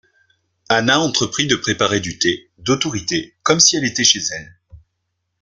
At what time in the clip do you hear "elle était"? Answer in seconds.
3.77-4.03